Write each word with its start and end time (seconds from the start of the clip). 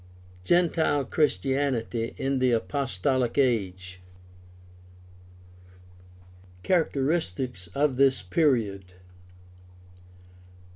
GENTILE 0.45 1.05
CHRISTIANITY 1.05 2.15
IN 2.17 2.39
THE 2.39 2.53
APOSTOLIC 2.53 3.37
AGE 3.37 4.01
Characteristics 6.63 7.67
of 7.75 7.97
the 7.97 8.23
period. 8.31 8.93